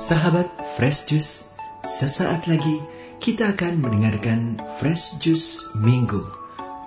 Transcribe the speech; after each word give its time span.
Sahabat 0.00 0.48
Fresh 0.80 1.12
Juice, 1.12 1.52
sesaat 1.84 2.48
lagi 2.48 2.80
kita 3.20 3.52
akan 3.52 3.84
mendengarkan 3.84 4.56
Fresh 4.80 5.20
Juice 5.20 5.76
Minggu 5.76 6.24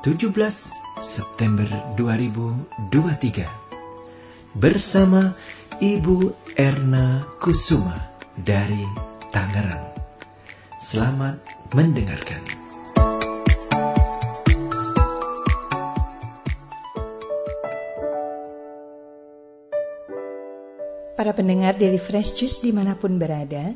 17 0.02 0.34
September 0.98 1.70
2023 1.94 4.58
bersama 4.58 5.38
Ibu 5.78 6.34
Erna 6.58 7.22
Kusuma 7.38 8.18
dari 8.34 8.82
Tangerang. 9.30 9.94
Selamat 10.82 11.38
mendengarkan. 11.78 12.63
Para 21.24 21.40
pendengar 21.40 21.80
dari 21.80 21.96
Fresh 21.96 22.36
Juice 22.36 22.68
di 22.68 22.76
mana 22.76 23.00
pun 23.00 23.16
berada, 23.16 23.72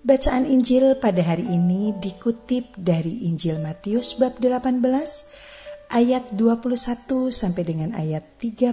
bacaan 0.00 0.48
Injil 0.48 0.96
pada 0.96 1.20
hari 1.20 1.44
ini 1.44 1.92
dikutip 2.00 2.80
dari 2.80 3.28
Injil 3.28 3.60
Matius 3.60 4.16
bab 4.16 4.40
18 4.40 4.80
ayat 5.92 6.32
21 6.32 7.28
sampai 7.28 7.60
dengan 7.60 7.92
ayat 7.92 8.24
35 8.40 8.72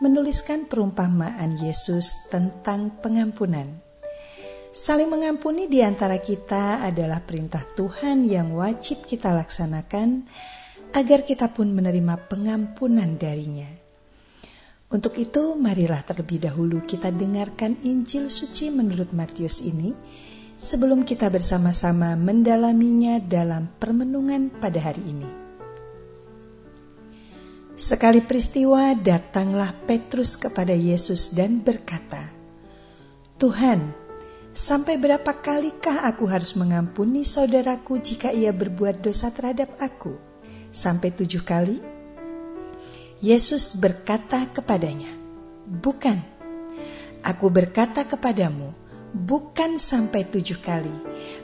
menuliskan 0.00 0.64
perumpamaan 0.72 1.60
Yesus 1.60 2.32
tentang 2.32 2.96
pengampunan. 3.04 3.68
Saling 4.72 5.12
mengampuni 5.12 5.68
di 5.68 5.84
antara 5.84 6.16
kita 6.16 6.80
adalah 6.80 7.20
perintah 7.28 7.60
Tuhan 7.76 8.24
yang 8.24 8.56
wajib 8.56 9.04
kita 9.04 9.36
laksanakan 9.36 10.24
agar 10.96 11.28
kita 11.28 11.52
pun 11.52 11.68
menerima 11.76 12.24
pengampunan 12.32 13.20
darinya. 13.20 13.77
Untuk 14.88 15.20
itu, 15.20 15.52
marilah 15.60 16.00
terlebih 16.00 16.48
dahulu 16.48 16.80
kita 16.80 17.12
dengarkan 17.12 17.76
Injil 17.84 18.32
suci 18.32 18.72
menurut 18.72 19.12
Matius 19.12 19.60
ini 19.60 19.92
sebelum 20.56 21.04
kita 21.04 21.28
bersama-sama 21.28 22.16
mendalaminya 22.16 23.20
dalam 23.20 23.68
permenungan 23.76 24.48
pada 24.48 24.80
hari 24.80 25.04
ini. 25.04 25.30
Sekali 27.76 28.24
peristiwa, 28.24 28.96
datanglah 28.96 29.76
Petrus 29.84 30.40
kepada 30.40 30.72
Yesus 30.72 31.36
dan 31.36 31.60
berkata, 31.60 32.24
"Tuhan, 33.36 33.92
sampai 34.56 34.96
berapa 34.96 35.36
kalikah 35.36 36.08
aku 36.08 36.26
harus 36.32 36.56
mengampuni 36.56 37.28
saudaraku 37.28 38.00
jika 38.00 38.32
ia 38.32 38.56
berbuat 38.56 39.04
dosa 39.04 39.28
terhadap 39.30 39.68
aku? 39.84 40.16
Sampai 40.72 41.12
tujuh 41.12 41.44
kali?" 41.44 41.87
Yesus 43.18 43.82
berkata 43.82 44.46
kepadanya, 44.54 45.10
"Bukan, 45.66 46.22
aku 47.26 47.50
berkata 47.50 48.06
kepadamu, 48.06 48.70
bukan 49.10 49.74
sampai 49.74 50.22
tujuh 50.22 50.62
kali, 50.62 50.94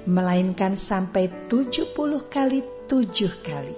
melainkan 0.07 0.79
sampai 0.79 1.27
tujuh 1.51 1.91
puluh 1.99 2.31
kali 2.31 2.63
tujuh 2.87 3.43
kali." 3.43 3.75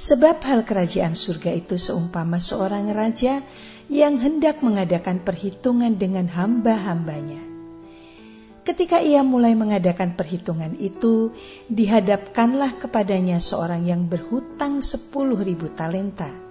Sebab 0.00 0.40
hal 0.48 0.64
kerajaan 0.64 1.12
surga 1.12 1.52
itu 1.52 1.76
seumpama 1.76 2.40
seorang 2.40 2.88
raja 2.88 3.44
yang 3.92 4.16
hendak 4.16 4.64
mengadakan 4.64 5.20
perhitungan 5.20 6.00
dengan 6.00 6.24
hamba-hambanya. 6.24 7.44
Ketika 8.64 9.04
ia 9.04 9.20
mulai 9.20 9.52
mengadakan 9.52 10.16
perhitungan 10.16 10.72
itu, 10.80 11.36
dihadapkanlah 11.68 12.80
kepadanya 12.80 13.36
seorang 13.44 13.84
yang 13.84 14.08
berhutang 14.08 14.80
sepuluh 14.80 15.36
ribu 15.44 15.68
talenta. 15.76 16.45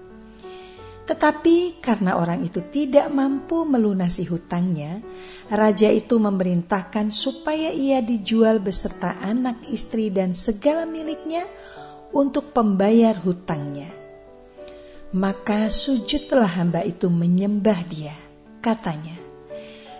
Tetapi 1.06 1.86
karena 1.86 2.18
orang 2.18 2.42
itu 2.42 2.66
tidak 2.74 3.14
mampu 3.14 3.62
melunasi 3.62 4.26
hutangnya, 4.26 5.06
raja 5.54 5.94
itu 5.94 6.18
memerintahkan 6.18 7.14
supaya 7.14 7.70
ia 7.70 8.02
dijual 8.02 8.58
beserta 8.58 9.14
anak 9.22 9.62
istri 9.70 10.10
dan 10.10 10.34
segala 10.34 10.90
miliknya 10.90 11.46
untuk 12.10 12.58
pembayar 12.58 13.14
hutangnya. 13.22 13.94
Maka 15.14 15.70
sujudlah 15.70 16.50
hamba 16.58 16.82
itu 16.82 17.14
menyembah 17.14 17.86
dia, 17.86 18.18
katanya, 18.66 19.14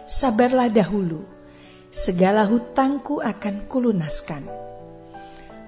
"Sabarlah 0.10 0.74
dahulu, 0.74 1.22
segala 1.94 2.50
hutangku 2.50 3.22
akan 3.22 3.70
kulunaskan." 3.70 4.65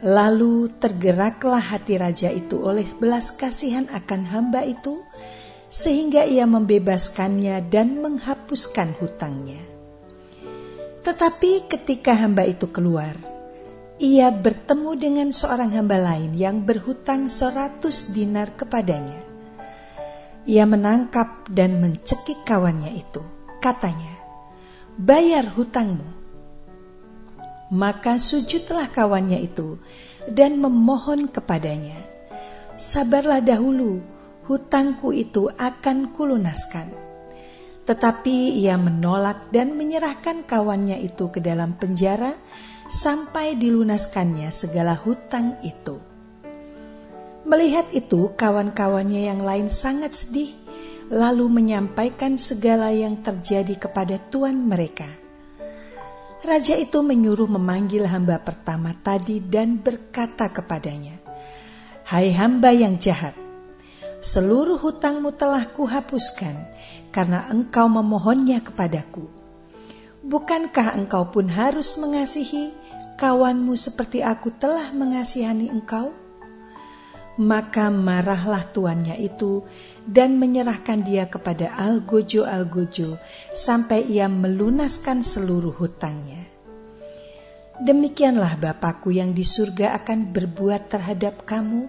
Lalu 0.06 0.70
tergeraklah 0.78 1.74
hati 1.74 1.98
raja 1.98 2.30
itu 2.30 2.62
oleh 2.62 2.86
belas 3.02 3.34
kasihan 3.34 3.90
akan 3.90 4.30
hamba 4.30 4.62
itu, 4.62 5.02
sehingga 5.74 6.22
ia 6.22 6.46
membebaskannya 6.46 7.66
dan 7.74 7.98
menghapuskan 8.06 8.94
hutangnya. 9.02 9.58
Tetapi 11.02 11.66
ketika 11.66 12.14
hamba 12.14 12.46
itu 12.46 12.70
keluar, 12.70 13.18
ia 13.98 14.30
bertemu 14.30 14.92
dengan 15.00 15.30
seorang 15.34 15.74
hamba 15.74 15.98
lain 15.98 16.38
yang 16.38 16.62
berhutang 16.62 17.26
seratus 17.26 18.14
dinar 18.14 18.54
kepadanya. 18.54 19.26
Ia 20.46 20.70
menangkap 20.70 21.50
dan 21.50 21.82
mencekik 21.82 22.46
kawannya 22.46 22.94
itu. 22.94 23.20
Katanya, 23.58 24.14
bayar 24.96 25.50
hutangmu. 25.50 26.17
Maka 27.68 28.16
sujudlah 28.16 28.88
kawannya 28.96 29.44
itu 29.44 29.76
dan 30.32 30.56
memohon 30.56 31.28
kepadanya, 31.28 32.00
"Sabarlah 32.80 33.44
dahulu, 33.44 34.00
hutangku 34.48 35.12
itu 35.12 35.52
akan 35.52 36.16
kulunaskan." 36.16 36.88
Tetapi 37.84 38.60
ia 38.64 38.80
menolak 38.80 39.52
dan 39.52 39.76
menyerahkan 39.76 40.48
kawannya 40.48 41.00
itu 41.04 41.28
ke 41.28 41.44
dalam 41.44 41.76
penjara 41.76 42.32
sampai 42.88 43.60
dilunaskannya 43.60 44.48
segala 44.48 44.96
hutang 44.96 45.60
itu. 45.64 46.00
Melihat 47.48 47.88
itu, 47.96 48.32
kawan-kawannya 48.36 49.28
yang 49.28 49.40
lain 49.44 49.72
sangat 49.72 50.12
sedih, 50.12 50.52
lalu 51.08 51.48
menyampaikan 51.48 52.36
segala 52.36 52.92
yang 52.92 53.24
terjadi 53.24 53.76
kepada 53.76 54.20
tuan 54.32 54.68
mereka. 54.68 55.27
Raja 56.48 56.80
itu 56.80 57.04
menyuruh 57.04 57.52
memanggil 57.52 58.08
hamba 58.08 58.40
pertama 58.40 58.96
tadi 59.04 59.44
dan 59.44 59.84
berkata 59.84 60.48
kepadanya, 60.48 61.20
"Hai 62.08 62.32
hamba 62.32 62.72
yang 62.72 62.96
jahat, 62.96 63.36
seluruh 64.24 64.80
hutangmu 64.80 65.36
telah 65.36 65.68
kuhapuskan 65.76 66.56
karena 67.12 67.52
engkau 67.52 67.92
memohonnya 67.92 68.64
kepadaku. 68.64 69.28
Bukankah 70.24 70.96
engkau 70.96 71.28
pun 71.36 71.52
harus 71.52 72.00
mengasihi 72.00 72.72
kawanmu 73.20 73.76
seperti 73.76 74.24
aku 74.24 74.48
telah 74.56 74.96
mengasihani 74.96 75.68
engkau?" 75.68 76.16
Maka 77.38 77.94
marahlah 77.94 78.66
tuannya 78.74 79.14
itu 79.22 79.62
dan 80.10 80.42
menyerahkan 80.42 81.06
dia 81.06 81.30
kepada 81.30 81.70
Algojo-Algojo 81.78 83.22
sampai 83.54 84.10
ia 84.10 84.26
melunaskan 84.26 85.22
seluruh 85.22 85.76
hutangnya. 85.78 86.50
Demikianlah 87.78 88.58
Bapakku 88.58 89.14
yang 89.14 89.38
di 89.38 89.46
surga 89.46 90.02
akan 90.02 90.34
berbuat 90.34 90.90
terhadap 90.90 91.46
kamu 91.46 91.86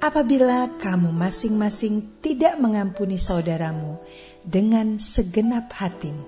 apabila 0.00 0.80
kamu 0.80 1.12
masing-masing 1.12 2.24
tidak 2.24 2.56
mengampuni 2.56 3.20
saudaramu 3.20 4.00
dengan 4.40 4.96
segenap 4.96 5.68
hatimu. 5.76 6.24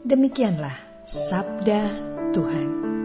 Demikianlah 0.00 1.04
sabda 1.04 1.82
Tuhan. 2.32 2.95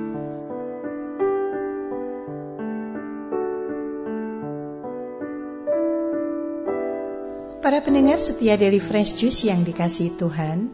Para 7.61 7.77
pendengar 7.85 8.17
setia 8.17 8.57
dari 8.57 8.81
Fresh 8.81 9.21
Juice 9.21 9.45
yang 9.45 9.61
dikasih 9.61 10.17
Tuhan, 10.17 10.73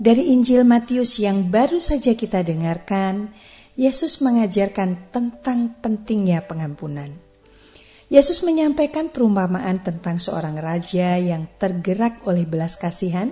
dari 0.00 0.32
Injil 0.32 0.64
Matius 0.64 1.20
yang 1.20 1.52
baru 1.52 1.76
saja 1.84 2.16
kita 2.16 2.40
dengarkan, 2.40 3.28
Yesus 3.76 4.24
mengajarkan 4.24 5.12
tentang 5.12 5.76
pentingnya 5.84 6.48
pengampunan. 6.48 7.12
Yesus 8.08 8.40
menyampaikan 8.40 9.12
perumpamaan 9.12 9.84
tentang 9.84 10.16
seorang 10.16 10.56
raja 10.56 11.20
yang 11.20 11.44
tergerak 11.60 12.24
oleh 12.24 12.48
belas 12.48 12.80
kasihan 12.80 13.28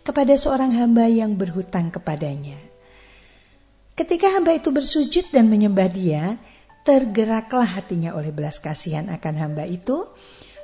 kepada 0.00 0.32
seorang 0.32 0.72
hamba 0.72 1.04
yang 1.12 1.36
berhutang 1.36 1.92
kepadanya. 1.92 2.56
Ketika 4.00 4.32
hamba 4.32 4.56
itu 4.56 4.72
bersujud 4.72 5.28
dan 5.28 5.52
menyembah 5.52 5.92
dia, 5.92 6.40
tergeraklah 6.88 7.68
hatinya 7.68 8.16
oleh 8.16 8.32
belas 8.32 8.64
kasihan 8.64 9.12
akan 9.12 9.34
hamba 9.36 9.68
itu, 9.68 10.08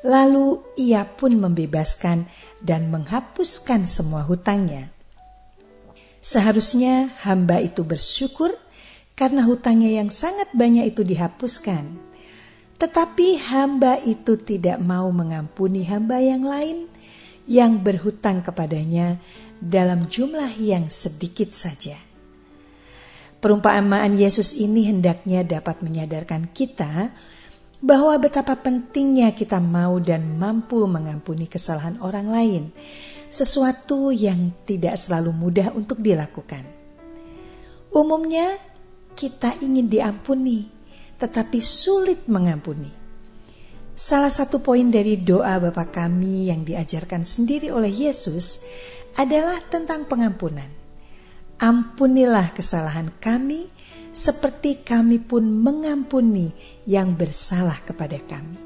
Lalu 0.00 0.64
ia 0.80 1.04
pun 1.04 1.36
membebaskan 1.36 2.24
dan 2.64 2.88
menghapuskan 2.88 3.84
semua 3.84 4.24
hutangnya. 4.24 4.88
Seharusnya 6.20 7.12
hamba 7.24 7.60
itu 7.60 7.84
bersyukur 7.84 8.52
karena 9.12 9.44
hutangnya 9.44 10.00
yang 10.00 10.08
sangat 10.08 10.48
banyak 10.56 10.96
itu 10.96 11.04
dihapuskan. 11.04 11.84
Tetapi 12.80 13.36
hamba 13.52 14.00
itu 14.08 14.40
tidak 14.40 14.80
mau 14.80 15.12
mengampuni 15.12 15.84
hamba 15.84 16.16
yang 16.16 16.48
lain 16.48 16.88
yang 17.44 17.84
berhutang 17.84 18.40
kepadanya 18.40 19.20
dalam 19.60 20.08
jumlah 20.08 20.56
yang 20.56 20.88
sedikit 20.88 21.52
saja. 21.52 21.96
Perumpamaan 23.40 24.16
Yesus 24.16 24.56
ini 24.56 24.88
hendaknya 24.88 25.44
dapat 25.44 25.80
menyadarkan 25.80 26.52
kita 26.52 27.12
bahwa 27.80 28.12
betapa 28.20 28.60
pentingnya 28.60 29.32
kita 29.32 29.56
mau 29.56 29.96
dan 30.00 30.36
mampu 30.36 30.84
mengampuni 30.84 31.48
kesalahan 31.48 31.96
orang 32.04 32.28
lain, 32.28 32.62
sesuatu 33.32 34.12
yang 34.12 34.52
tidak 34.68 35.00
selalu 35.00 35.32
mudah 35.32 35.72
untuk 35.72 36.00
dilakukan. 36.04 36.60
Umumnya, 37.90 38.46
kita 39.16 39.64
ingin 39.64 39.88
diampuni, 39.88 40.68
tetapi 41.16 41.58
sulit 41.58 42.28
mengampuni. 42.28 43.00
Salah 43.96 44.32
satu 44.32 44.64
poin 44.64 44.88
dari 44.88 45.20
doa 45.20 45.60
Bapa 45.60 45.88
kami 45.88 46.48
yang 46.48 46.64
diajarkan 46.64 47.28
sendiri 47.28 47.68
oleh 47.68 47.92
Yesus 47.92 48.64
adalah 49.20 49.60
tentang 49.68 50.08
pengampunan. 50.08 50.68
Ampunilah 51.60 52.56
kesalahan 52.56 53.12
kami 53.20 53.68
seperti 54.10 54.82
kami 54.82 55.22
pun 55.22 55.46
mengampuni 55.46 56.50
yang 56.86 57.14
bersalah 57.14 57.78
kepada 57.86 58.18
kami. 58.18 58.58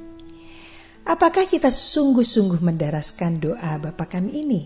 Apakah 1.04 1.44
kita 1.44 1.68
sungguh-sungguh 1.68 2.64
mendaraskan 2.64 3.36
doa 3.36 3.76
Bapa 3.76 4.08
kami 4.08 4.40
ini? 4.40 4.62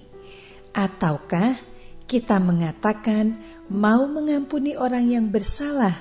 Ataukah 0.71 1.59
kita 2.07 2.39
mengatakan 2.39 3.35
mau 3.67 4.07
mengampuni 4.07 4.79
orang 4.79 5.11
yang 5.11 5.27
bersalah 5.35 5.99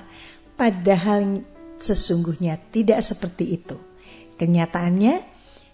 padahal 0.54 1.42
sesungguhnya 1.82 2.54
tidak 2.70 3.02
seperti 3.02 3.58
itu? 3.58 3.74
Kenyataannya, 4.38 5.18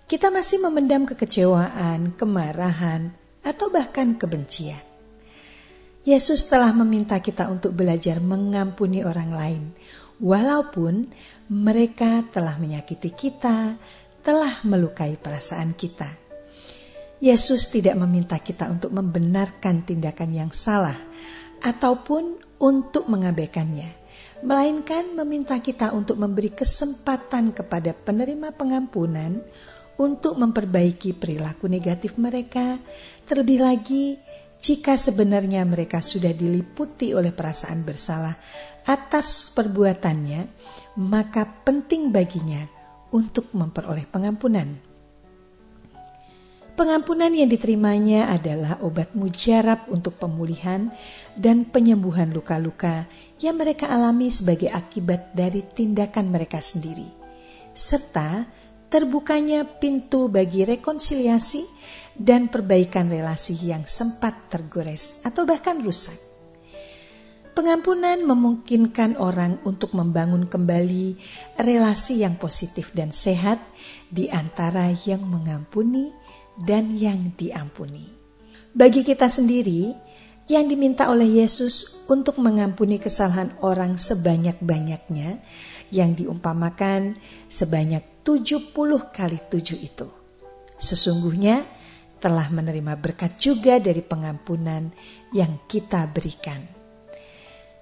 kita 0.08 0.32
masih 0.32 0.64
memendam 0.64 1.04
kekecewaan, 1.04 2.16
kemarahan, 2.16 3.12
atau 3.44 3.68
bahkan 3.68 4.16
kebencian. 4.16 4.93
Yesus 6.04 6.52
telah 6.52 6.68
meminta 6.76 7.16
kita 7.16 7.48
untuk 7.48 7.72
belajar 7.72 8.20
mengampuni 8.20 9.00
orang 9.00 9.32
lain, 9.32 9.62
walaupun 10.20 11.08
mereka 11.48 12.20
telah 12.28 12.60
menyakiti 12.60 13.08
kita, 13.08 13.72
telah 14.20 14.52
melukai 14.68 15.16
perasaan 15.16 15.72
kita. 15.72 16.08
Yesus 17.24 17.72
tidak 17.72 17.96
meminta 17.96 18.36
kita 18.36 18.68
untuk 18.68 18.92
membenarkan 18.92 19.80
tindakan 19.80 20.30
yang 20.36 20.52
salah 20.52 20.96
ataupun 21.64 22.36
untuk 22.60 23.08
mengabaikannya, 23.08 23.88
melainkan 24.44 25.16
meminta 25.16 25.56
kita 25.56 25.96
untuk 25.96 26.20
memberi 26.20 26.52
kesempatan 26.52 27.56
kepada 27.56 27.96
penerima 27.96 28.52
pengampunan 28.52 29.40
untuk 29.96 30.36
memperbaiki 30.36 31.16
perilaku 31.16 31.64
negatif 31.64 32.20
mereka, 32.20 32.76
terlebih 33.24 33.64
lagi 33.64 34.20
jika 34.64 34.96
sebenarnya 34.96 35.60
mereka 35.68 36.00
sudah 36.00 36.32
diliputi 36.32 37.12
oleh 37.12 37.36
perasaan 37.36 37.84
bersalah 37.84 38.32
atas 38.88 39.52
perbuatannya, 39.52 40.48
maka 41.04 41.44
penting 41.68 42.08
baginya 42.08 42.64
untuk 43.12 43.52
memperoleh 43.52 44.08
pengampunan. 44.08 44.64
Pengampunan 46.74 47.30
yang 47.30 47.46
diterimanya 47.46 48.32
adalah 48.32 48.80
obat 48.80 49.12
mujarab 49.12 49.84
untuk 49.92 50.16
pemulihan 50.16 50.88
dan 51.36 51.68
penyembuhan 51.68 52.32
luka-luka 52.32 53.04
yang 53.44 53.60
mereka 53.60 53.92
alami 53.92 54.32
sebagai 54.32 54.72
akibat 54.72 55.36
dari 55.36 55.60
tindakan 55.60 56.32
mereka 56.32 56.58
sendiri, 56.58 57.06
serta 57.76 58.48
terbukanya 58.90 59.66
pintu 59.66 60.26
bagi 60.26 60.62
rekonsiliasi 60.62 61.62
dan 62.14 62.46
perbaikan 62.46 63.10
relasi 63.10 63.58
yang 63.70 63.82
sempat 63.86 64.50
tergores 64.50 65.22
atau 65.26 65.42
bahkan 65.46 65.82
rusak. 65.82 66.14
Pengampunan 67.54 68.18
memungkinkan 68.26 69.14
orang 69.22 69.62
untuk 69.62 69.94
membangun 69.94 70.50
kembali 70.50 71.14
relasi 71.54 72.26
yang 72.26 72.34
positif 72.34 72.90
dan 72.98 73.14
sehat 73.14 73.62
di 74.10 74.26
antara 74.26 74.90
yang 75.06 75.22
mengampuni 75.22 76.10
dan 76.58 76.98
yang 76.98 77.30
diampuni. 77.38 78.10
Bagi 78.74 79.06
kita 79.06 79.30
sendiri, 79.30 79.94
yang 80.50 80.68
diminta 80.68 81.08
oleh 81.08 81.40
Yesus 81.40 82.04
untuk 82.10 82.36
mengampuni 82.36 83.00
kesalahan 83.00 83.48
orang 83.64 83.96
sebanyak-banyaknya 83.96 85.40
yang 85.88 86.12
diumpamakan 86.12 87.16
sebanyak 87.48 88.02
70 88.26 88.74
kali 89.14 89.38
7 89.40 89.78
itu. 89.78 90.08
Sesungguhnya 90.74 91.64
telah 92.24 92.48
menerima 92.48 92.96
berkat 92.96 93.36
juga 93.36 93.76
dari 93.76 94.00
pengampunan 94.00 94.88
yang 95.36 95.68
kita 95.68 96.08
berikan. 96.08 96.56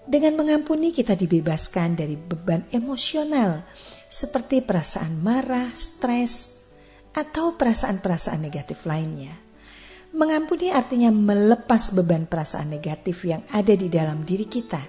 Dengan 0.03 0.35
mengampuni 0.35 0.91
kita 0.91 1.15
dibebaskan 1.15 1.95
dari 1.95 2.19
beban 2.19 2.67
emosional 2.75 3.63
seperti 4.11 4.59
perasaan 4.67 5.23
marah, 5.23 5.71
stres, 5.71 6.67
atau 7.15 7.55
perasaan-perasaan 7.55 8.43
negatif 8.43 8.83
lainnya. 8.83 9.31
Mengampuni 10.19 10.75
artinya 10.75 11.15
melepas 11.15 11.95
beban 11.95 12.27
perasaan 12.27 12.67
negatif 12.67 13.23
yang 13.23 13.47
ada 13.55 13.73
di 13.79 13.87
dalam 13.87 14.27
diri 14.27 14.51
kita, 14.51 14.83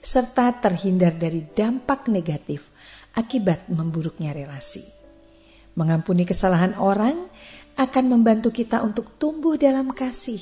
serta 0.00 0.56
terhindar 0.56 1.20
dari 1.20 1.44
dampak 1.52 2.08
negatif 2.08 2.72
akibat 3.12 3.68
memburuknya 3.68 4.32
relasi. 4.32 4.82
Mengampuni 5.76 6.24
kesalahan 6.24 6.72
orang 6.80 7.14
akan 7.76 8.04
membantu 8.08 8.52
kita 8.52 8.80
untuk 8.80 9.20
tumbuh 9.20 9.60
dalam 9.60 9.92
kasih, 9.92 10.40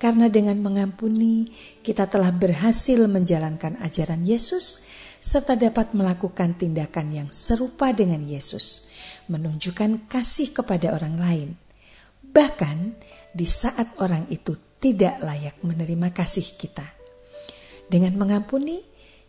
karena 0.00 0.26
dengan 0.32 0.58
mengampuni 0.58 1.46
kita 1.84 2.08
telah 2.08 2.32
berhasil 2.32 2.98
menjalankan 3.06 3.78
ajaran 3.84 4.24
Yesus 4.24 4.88
serta 5.22 5.54
dapat 5.54 5.94
melakukan 5.94 6.58
tindakan 6.58 7.14
yang 7.14 7.28
serupa 7.30 7.94
dengan 7.94 8.18
Yesus, 8.26 8.90
menunjukkan 9.30 10.10
kasih 10.10 10.50
kepada 10.50 10.90
orang 10.98 11.14
lain. 11.14 11.48
Bahkan 12.26 12.76
di 13.30 13.46
saat 13.46 14.02
orang 14.02 14.26
itu 14.34 14.58
tidak 14.82 15.22
layak 15.22 15.62
menerima 15.62 16.10
kasih 16.10 16.58
kita. 16.58 16.82
Dengan 17.86 18.18
mengampuni, 18.18 18.82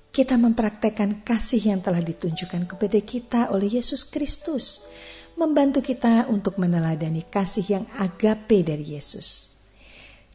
kita 0.09 0.37
mempraktekkan 0.37 1.21
kasih 1.21 1.73
yang 1.73 1.81
telah 1.85 2.01
ditunjukkan 2.01 2.69
kepada 2.69 2.99
kita 3.01 3.41
oleh 3.53 3.77
Yesus 3.77 4.09
Kristus, 4.09 4.89
membantu 5.39 5.81
kita 5.81 6.29
untuk 6.29 6.61
meneladani 6.61 7.25
kasih 7.25 7.65
yang 7.79 7.85
agape 7.99 8.61
dari 8.61 8.95
Yesus. 8.95 9.59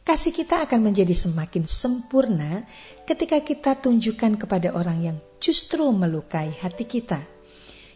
Kasih 0.03 0.33
kita 0.33 0.65
akan 0.65 0.89
menjadi 0.89 1.13
semakin 1.13 1.69
sempurna 1.69 2.65
ketika 3.05 3.37
kita 3.45 3.77
tunjukkan 3.77 4.41
kepada 4.41 4.73
orang 4.73 4.99
yang 5.05 5.17
justru 5.37 5.85
melukai 5.93 6.49
hati 6.49 6.89
kita. 6.89 7.21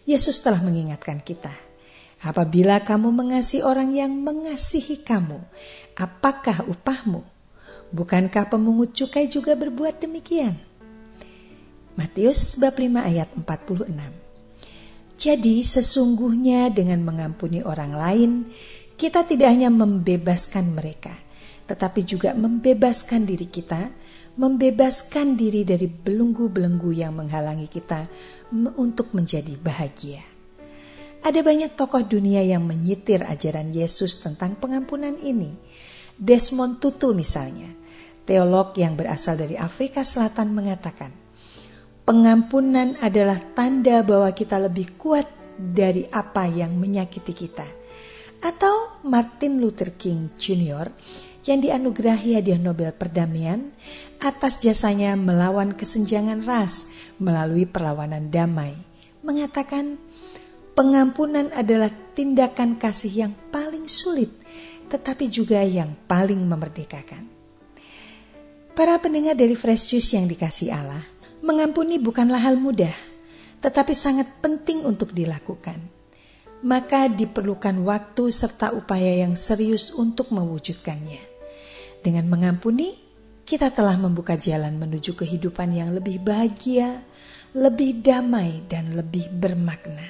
Yesus 0.05 0.43
telah 0.43 0.61
mengingatkan 0.61 1.23
kita, 1.23 1.49
apabila 2.21 2.83
kamu 2.83 3.09
mengasihi 3.09 3.63
orang 3.63 3.95
yang 3.95 4.13
mengasihi 4.13 5.01
kamu, 5.01 5.41
apakah 5.97 6.69
upahmu? 6.69 7.23
Bukankah 7.93 8.51
pemungut 8.51 8.93
cukai 8.93 9.25
juga 9.25 9.57
berbuat 9.57 10.03
demikian? 10.03 10.53
Matius 11.93 12.57
bab 12.57 12.73
5 12.73 12.89
ayat 13.05 13.29
46. 13.37 14.22
Jadi 15.23 15.63
sesungguhnya 15.63 16.67
dengan 16.67 16.99
mengampuni 17.07 17.63
orang 17.63 17.95
lain, 17.95 18.31
kita 18.99 19.23
tidak 19.23 19.55
hanya 19.55 19.71
membebaskan 19.71 20.75
mereka, 20.75 21.15
tetapi 21.63 22.03
juga 22.03 22.35
membebaskan 22.35 23.23
diri 23.23 23.47
kita, 23.47 23.87
membebaskan 24.35 25.39
diri 25.39 25.63
dari 25.63 25.87
belenggu-belenggu 25.87 26.91
yang 26.91 27.15
menghalangi 27.15 27.71
kita 27.71 28.03
untuk 28.75 29.15
menjadi 29.15 29.55
bahagia. 29.63 30.19
Ada 31.23 31.39
banyak 31.39 31.79
tokoh 31.79 32.03
dunia 32.03 32.43
yang 32.43 32.67
menyitir 32.67 33.23
ajaran 33.23 33.71
Yesus 33.71 34.27
tentang 34.27 34.59
pengampunan 34.59 35.15
ini. 35.23 35.55
Desmond 36.19 36.83
Tutu 36.83 37.15
misalnya, 37.15 37.71
teolog 38.27 38.75
yang 38.75 38.99
berasal 38.99 39.39
dari 39.39 39.55
Afrika 39.55 40.03
Selatan 40.03 40.51
mengatakan, 40.51 41.22
Pengampunan 42.03 42.99
adalah 42.99 43.39
tanda 43.55 44.03
bahwa 44.03 44.27
kita 44.35 44.59
lebih 44.59 44.99
kuat 44.99 45.23
dari 45.55 46.03
apa 46.11 46.43
yang 46.51 46.75
menyakiti 46.75 47.31
kita. 47.31 47.63
Atau 48.43 49.03
Martin 49.07 49.63
Luther 49.63 49.95
King 49.95 50.27
Jr. 50.35 50.91
yang 51.47 51.63
dianugerahi 51.63 52.43
hadiah 52.43 52.59
Nobel 52.59 52.91
perdamaian 52.91 53.71
atas 54.19 54.59
jasanya 54.59 55.15
melawan 55.15 55.71
kesenjangan 55.71 56.43
ras 56.43 57.07
melalui 57.23 57.63
perlawanan 57.63 58.27
damai, 58.27 58.75
mengatakan 59.23 59.95
pengampunan 60.75 61.55
adalah 61.55 61.87
tindakan 62.15 62.75
kasih 62.75 63.27
yang 63.27 63.33
paling 63.47 63.87
sulit 63.87 64.43
tetapi 64.93 65.25
juga 65.25 65.65
yang 65.65 65.89
paling 66.05 66.37
memerdekakan. 66.45 67.25
Para 68.77 69.01
pendengar 69.01 69.33
dari 69.33 69.57
Fresh 69.57 69.89
Juice 69.89 70.13
yang 70.13 70.29
dikasih 70.29 70.69
Allah, 70.69 71.01
Mengampuni 71.43 71.99
bukanlah 71.99 72.39
hal 72.39 72.55
mudah, 72.55 72.95
tetapi 73.59 73.91
sangat 73.91 74.39
penting 74.39 74.87
untuk 74.87 75.11
dilakukan. 75.11 75.75
Maka 76.63 77.11
diperlukan 77.11 77.83
waktu 77.83 78.31
serta 78.31 78.71
upaya 78.71 79.27
yang 79.27 79.35
serius 79.35 79.91
untuk 79.91 80.31
mewujudkannya. 80.31 81.19
Dengan 81.99 82.31
mengampuni, 82.31 82.95
kita 83.43 83.75
telah 83.75 83.99
membuka 83.99 84.39
jalan 84.39 84.79
menuju 84.79 85.19
kehidupan 85.19 85.75
yang 85.75 85.91
lebih 85.91 86.23
bahagia, 86.23 87.03
lebih 87.51 87.99
damai, 87.99 88.63
dan 88.71 88.95
lebih 88.95 89.27
bermakna. 89.35 90.07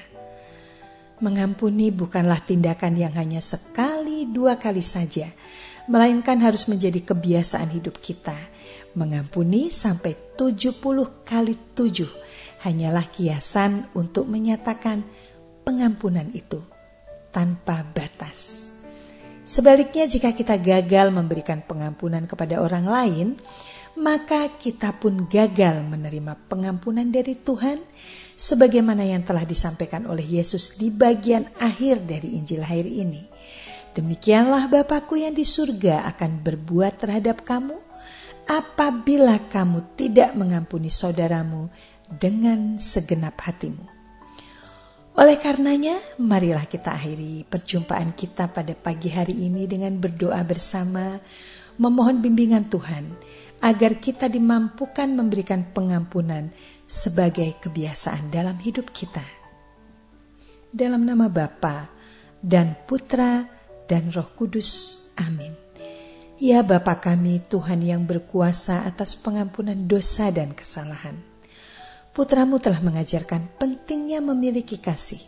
Mengampuni 1.18 1.90
bukanlah 1.90 2.38
tindakan 2.46 2.94
yang 2.94 3.10
hanya 3.18 3.42
sekali 3.42 4.30
dua 4.30 4.54
kali 4.54 4.86
saja, 4.86 5.26
melainkan 5.90 6.38
harus 6.38 6.70
menjadi 6.70 7.02
kebiasaan 7.02 7.74
hidup 7.74 7.98
kita. 7.98 8.38
Mengampuni 8.94 9.74
sampai 9.74 10.14
70 10.38 10.70
kali 11.26 11.54
7 11.74 12.06
hanyalah 12.62 13.04
kiasan 13.10 13.90
untuk 13.98 14.30
menyatakan 14.30 15.02
pengampunan 15.66 16.30
itu 16.30 16.62
tanpa 17.34 17.82
batas. 17.90 18.70
Sebaliknya, 19.44 20.08
jika 20.08 20.32
kita 20.32 20.56
gagal 20.56 21.12
memberikan 21.12 21.60
pengampunan 21.60 22.24
kepada 22.24 22.64
orang 22.64 22.86
lain, 22.88 23.28
maka 24.00 24.48
kita 24.56 24.96
pun 24.96 25.28
gagal 25.28 25.84
menerima 25.84 26.48
pengampunan 26.48 27.04
dari 27.04 27.36
Tuhan, 27.36 27.76
sebagaimana 28.34 29.04
yang 29.04 29.20
telah 29.20 29.44
disampaikan 29.44 30.08
oleh 30.08 30.24
Yesus 30.24 30.80
di 30.80 30.88
bagian 30.88 31.44
akhir 31.60 32.08
dari 32.08 32.40
Injil 32.40 32.64
akhir 32.64 32.88
ini. 32.88 33.22
Demikianlah 33.94 34.66
Bapakku 34.72 35.14
yang 35.14 35.36
di 35.36 35.46
surga 35.46 36.08
akan 36.16 36.42
berbuat 36.42 36.98
terhadap 36.98 37.46
kamu 37.46 37.83
apabila 38.48 39.38
kamu 39.48 39.96
tidak 39.96 40.36
mengampuni 40.36 40.92
saudaramu 40.92 41.68
dengan 42.08 42.76
segenap 42.76 43.36
hatimu. 43.40 43.94
Oleh 45.14 45.38
karenanya, 45.38 45.94
marilah 46.18 46.66
kita 46.66 46.90
akhiri 46.90 47.46
perjumpaan 47.46 48.18
kita 48.18 48.50
pada 48.50 48.74
pagi 48.74 49.14
hari 49.14 49.46
ini 49.46 49.70
dengan 49.70 49.94
berdoa 49.94 50.42
bersama, 50.42 51.22
memohon 51.78 52.18
bimbingan 52.18 52.66
Tuhan 52.66 53.06
agar 53.62 53.96
kita 54.02 54.26
dimampukan 54.26 55.06
memberikan 55.14 55.70
pengampunan 55.70 56.50
sebagai 56.84 57.56
kebiasaan 57.62 58.34
dalam 58.34 58.58
hidup 58.58 58.90
kita. 58.90 59.24
Dalam 60.74 61.06
nama 61.06 61.30
Bapa 61.30 61.86
dan 62.42 62.74
Putra 62.84 63.46
dan 63.86 64.10
Roh 64.10 64.34
Kudus. 64.34 65.00
Amin. 65.22 65.63
Ya 66.34 66.66
Bapa 66.66 66.98
kami, 66.98 67.38
Tuhan 67.46 67.78
yang 67.82 68.10
berkuasa 68.10 68.86
atas 68.90 69.14
pengampunan 69.14 69.86
dosa 69.86 70.34
dan 70.34 70.50
kesalahan 70.50 71.34
putramu 72.14 72.62
telah 72.62 72.78
mengajarkan 72.78 73.58
pentingnya 73.58 74.22
memiliki 74.22 74.78
kasih 74.78 75.20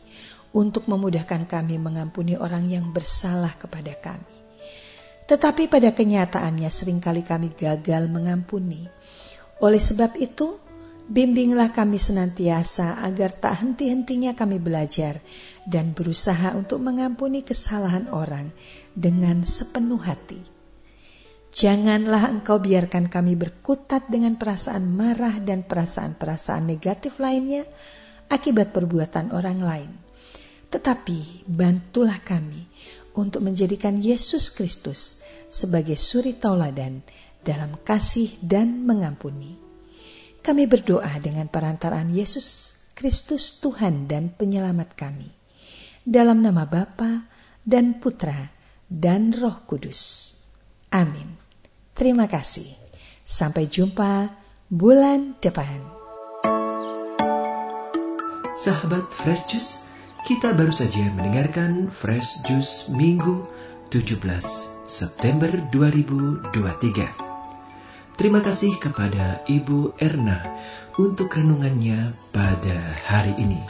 untuk 0.55 0.87
memudahkan 0.87 1.45
kami 1.45 1.77
mengampuni 1.83 2.39
orang 2.39 2.71
yang 2.71 2.95
bersalah 2.95 3.53
kepada 3.59 3.93
kami. 3.99 4.35
Tetapi 5.27 5.67
pada 5.67 5.91
kenyataannya 5.91 6.71
sering 6.71 7.03
kali 7.03 7.27
kami 7.27 7.51
gagal 7.59 8.07
mengampuni. 8.07 8.87
Oleh 9.59 9.83
sebab 9.83 10.15
itu, 10.23 10.55
bimbinglah 11.11 11.75
kami 11.75 11.99
senantiasa 11.99 13.03
agar 13.03 13.35
tak 13.35 13.67
henti-hentinya 13.67 14.39
kami 14.39 14.63
belajar 14.63 15.19
dan 15.67 15.91
berusaha 15.91 16.55
untuk 16.55 16.79
mengampuni 16.79 17.43
kesalahan 17.43 18.07
orang 18.15 18.47
dengan 18.95 19.43
sepenuh 19.43 19.99
hati 19.99 20.56
Janganlah 21.57 22.29
engkau 22.29 22.61
biarkan 22.61 23.09
kami 23.09 23.33
berkutat 23.33 24.13
dengan 24.13 24.37
perasaan 24.37 24.93
marah 24.93 25.41
dan 25.41 25.65
perasaan-perasaan 25.65 26.69
negatif 26.69 27.17
lainnya 27.17 27.65
akibat 28.29 28.77
perbuatan 28.77 29.33
orang 29.33 29.65
lain. 29.65 29.89
Tetapi 30.69 31.49
bantulah 31.49 32.21
kami 32.21 32.61
untuk 33.17 33.41
menjadikan 33.41 33.97
Yesus 34.05 34.53
Kristus 34.53 35.25
sebagai 35.49 35.97
suri 35.97 36.37
tauladan 36.37 37.01
dalam 37.41 37.73
kasih 37.81 38.37
dan 38.45 38.85
mengampuni. 38.85 39.57
Kami 40.45 40.69
berdoa 40.69 41.17
dengan 41.25 41.49
perantaraan 41.49 42.13
Yesus 42.13 42.77
Kristus 42.93 43.65
Tuhan 43.65 44.05
dan 44.05 44.29
penyelamat 44.29 44.93
kami. 44.93 45.33
Dalam 46.05 46.45
nama 46.45 46.69
Bapa 46.69 47.25
dan 47.65 47.97
Putra 47.97 48.53
dan 48.93 49.33
Roh 49.33 49.65
Kudus. 49.65 50.37
Amin. 50.93 51.46
Terima 51.97 52.29
kasih. 52.29 52.77
Sampai 53.25 53.73
jumpa 53.73 54.29
bulan 54.69 55.33
depan. 55.41 55.81
Sahabat 58.53 59.09
Fresh 59.17 59.49
Juice, 59.49 59.81
kita 60.29 60.53
baru 60.53 60.77
saja 60.77 61.09
mendengarkan 61.17 61.89
Fresh 61.89 62.45
Juice 62.45 62.93
Minggu 62.93 63.49
17 63.89 64.13
September 64.85 65.49
2023. 65.73 67.09
Terima 68.21 68.45
kasih 68.45 68.77
kepada 68.77 69.41
Ibu 69.49 69.97
Erna 69.97 70.45
untuk 71.01 71.33
renungannya 71.33 72.13
pada 72.29 72.93
hari 73.09 73.33
ini. 73.41 73.65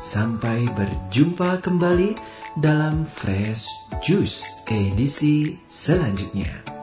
Sampai 0.00 0.64
berjumpa 0.72 1.60
kembali 1.60 2.16
dalam 2.56 3.04
Fresh 3.04 3.68
Juice 4.00 4.64
edisi 4.64 5.60
selanjutnya. 5.68 6.73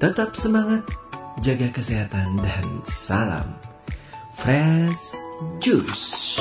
Tetap 0.00 0.32
semangat, 0.32 0.80
jaga 1.44 1.68
kesehatan, 1.76 2.40
dan 2.40 2.66
salam 2.88 3.52
Fresh 4.32 5.12
Juice. 5.60 6.40